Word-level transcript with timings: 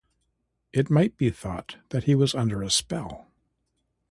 It 0.73 0.89
might 0.89 1.15
be 1.15 1.29
thought 1.29 1.75
that 1.89 2.05
he 2.05 2.15
was 2.15 2.33
under 2.33 2.63
a 2.63 2.71
spell. 2.71 3.27